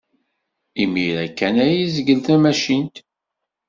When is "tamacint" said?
2.25-2.95